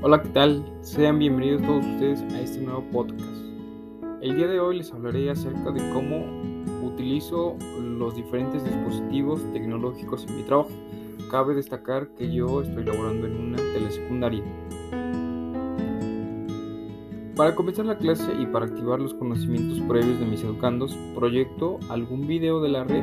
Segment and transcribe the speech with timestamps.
[0.00, 0.64] Hola, ¿qué tal?
[0.80, 3.42] Sean bienvenidos todos ustedes a este nuevo podcast.
[4.22, 6.24] El día de hoy les hablaré acerca de cómo
[6.86, 10.70] utilizo los diferentes dispositivos tecnológicos en mi trabajo.
[11.32, 14.44] Cabe destacar que yo estoy laborando en una telesecundaria.
[17.34, 22.28] Para comenzar la clase y para activar los conocimientos previos de mis educandos, proyecto algún
[22.28, 23.02] video de la red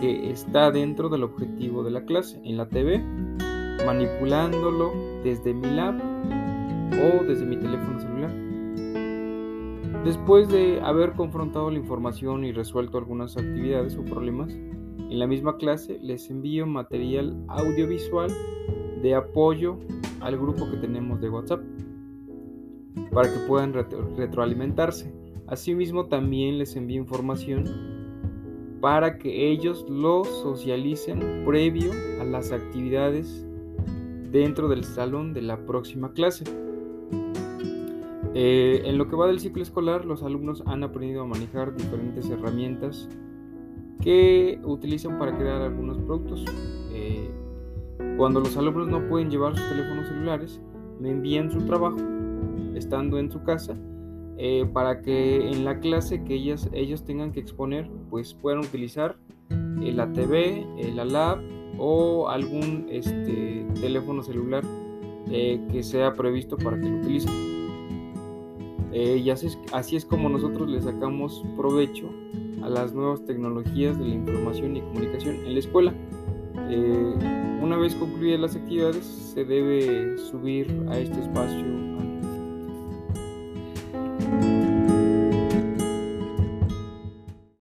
[0.00, 3.04] que está dentro del objetivo de la clase en la TV,
[3.84, 6.00] manipulándolo desde mi lab
[6.92, 8.32] o desde mi teléfono celular.
[10.04, 15.56] Después de haber confrontado la información y resuelto algunas actividades o problemas, en la misma
[15.56, 18.30] clase les envío material audiovisual
[19.02, 19.78] de apoyo
[20.20, 21.60] al grupo que tenemos de WhatsApp
[23.12, 25.14] para que puedan retroalimentarse.
[25.46, 27.64] Asimismo también les envío información
[28.80, 33.46] para que ellos lo socialicen previo a las actividades
[34.40, 36.44] dentro del salón de la próxima clase.
[38.34, 42.28] Eh, en lo que va del ciclo escolar, los alumnos han aprendido a manejar diferentes
[42.28, 43.08] herramientas
[44.00, 46.44] que utilizan para crear algunos productos.
[46.92, 47.30] Eh,
[48.16, 50.60] cuando los alumnos no pueden llevar sus teléfonos celulares,
[50.98, 51.98] me envían su trabajo
[52.74, 53.76] estando en su casa
[54.36, 59.16] eh, para que en la clase que ellas, ellos tengan que exponer pues puedan utilizar
[59.78, 64.64] la TV, la lab o algún este, teléfono celular
[65.30, 67.32] eh, que sea previsto para que lo utilicen.
[68.92, 72.08] Eh, y así es, así es como nosotros le sacamos provecho
[72.62, 75.94] a las nuevas tecnologías de la información y comunicación en la escuela.
[77.60, 81.64] una vez concluidas las actividades, se debe subir a este espacio